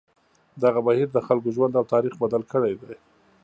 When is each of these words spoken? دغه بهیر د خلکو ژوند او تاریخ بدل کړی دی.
دغه 0.63 0.79
بهیر 0.87 1.07
د 1.13 1.17
خلکو 1.27 1.49
ژوند 1.55 1.73
او 1.79 1.85
تاریخ 1.93 2.13
بدل 2.23 2.43
کړی 2.51 2.73
دی. 2.81 2.95